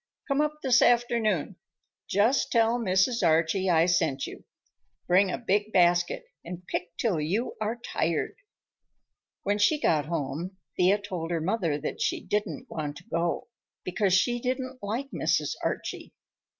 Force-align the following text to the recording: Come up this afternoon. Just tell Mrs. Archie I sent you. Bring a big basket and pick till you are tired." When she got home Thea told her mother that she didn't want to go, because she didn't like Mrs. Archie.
Come 0.27 0.41
up 0.41 0.61
this 0.63 0.81
afternoon. 0.81 1.57
Just 2.09 2.51
tell 2.51 2.79
Mrs. 2.79 3.21
Archie 3.23 3.69
I 3.69 3.85
sent 3.85 4.25
you. 4.25 4.45
Bring 5.05 5.29
a 5.29 5.37
big 5.37 5.71
basket 5.71 6.25
and 6.43 6.65
pick 6.65 6.97
till 6.97 7.19
you 7.21 7.55
are 7.61 7.75
tired." 7.75 8.33
When 9.43 9.59
she 9.59 9.79
got 9.79 10.07
home 10.07 10.57
Thea 10.75 10.97
told 10.97 11.29
her 11.29 11.39
mother 11.39 11.77
that 11.81 12.01
she 12.01 12.19
didn't 12.19 12.65
want 12.67 12.97
to 12.97 13.03
go, 13.03 13.49
because 13.83 14.15
she 14.15 14.39
didn't 14.41 14.81
like 14.81 15.11
Mrs. 15.11 15.53
Archie. 15.63 16.15